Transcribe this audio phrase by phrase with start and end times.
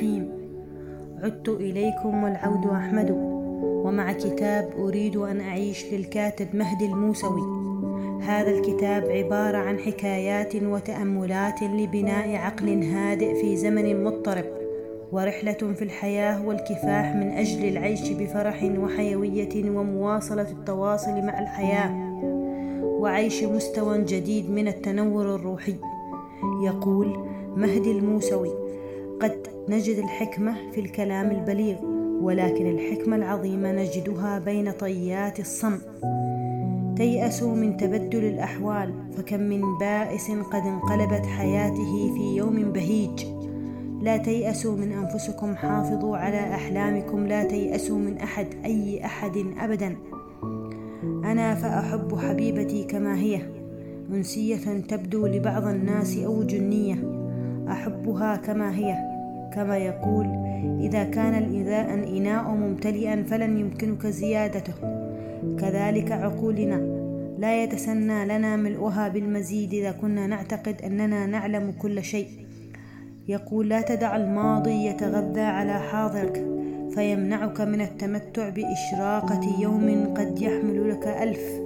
[0.00, 0.28] الرحيم.
[1.22, 3.10] عدت إليكم والعود أحمد
[3.60, 7.60] ومع كتاب أريد أن أعيش للكاتب مهدي الموسوي.
[8.22, 14.44] هذا الكتاب عبارة عن حكايات وتأملات لبناء عقل هادئ في زمن مضطرب
[15.12, 21.90] ورحلة في الحياة والكفاح من أجل العيش بفرح وحيوية ومواصلة التواصل مع الحياة
[22.82, 25.74] وعيش مستوى جديد من التنور الروحي.
[26.64, 27.16] يقول
[27.56, 28.69] مهدي الموسوي
[29.20, 31.76] قد نجد الحكمة في الكلام البليغ
[32.22, 35.80] ولكن الحكمة العظيمة نجدها بين طيات الصمت
[36.96, 43.24] تيأسوا من تبدل الأحوال فكم من بائس قد انقلبت حياته في يوم بهيج.
[44.02, 49.96] لا تيأسوا من أنفسكم حافظوا على أحلامكم لا تيأسوا من أحد أي أحد أبدا.
[51.02, 53.40] أنا فأحب حبيبتي كما هي.
[54.12, 56.94] أنسية تبدو لبعض الناس أو جنية.
[57.80, 58.96] أحبها كما هي
[59.54, 60.26] كما يقول
[60.80, 64.74] إذا كان الإذاء إناء ممتلئا فلن يمكنك زيادته.
[65.60, 66.80] كذلك عقولنا
[67.38, 72.28] لا يتسنى لنا ملؤها بالمزيد إذا كنا نعتقد أننا نعلم كل شيء.
[73.28, 76.46] يقول لا تدع الماضي يتغذى على حاضرك
[76.94, 81.59] فيمنعك من التمتع بإشراقة يوم قد يحمل لك ألف.